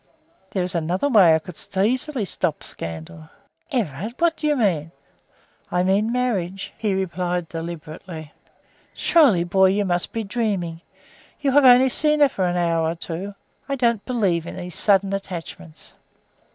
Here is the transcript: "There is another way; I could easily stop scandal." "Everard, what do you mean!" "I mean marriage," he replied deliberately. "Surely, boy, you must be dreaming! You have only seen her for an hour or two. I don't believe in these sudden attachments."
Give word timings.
"There 0.49 0.63
is 0.63 0.73
another 0.73 1.09
way; 1.09 1.35
I 1.35 1.37
could 1.37 1.55
easily 1.77 2.25
stop 2.25 2.63
scandal." 2.63 3.29
"Everard, 3.71 4.15
what 4.17 4.35
do 4.35 4.47
you 4.47 4.55
mean!" 4.55 4.89
"I 5.71 5.83
mean 5.83 6.11
marriage," 6.11 6.73
he 6.75 6.95
replied 6.95 7.47
deliberately. 7.47 8.31
"Surely, 8.95 9.43
boy, 9.43 9.67
you 9.67 9.85
must 9.85 10.11
be 10.11 10.23
dreaming! 10.23 10.81
You 11.39 11.51
have 11.51 11.65
only 11.65 11.89
seen 11.89 12.19
her 12.19 12.29
for 12.29 12.45
an 12.47 12.57
hour 12.57 12.89
or 12.89 12.95
two. 12.95 13.35
I 13.69 13.75
don't 13.75 14.03
believe 14.05 14.47
in 14.47 14.55
these 14.55 14.73
sudden 14.73 15.13
attachments." 15.13 15.93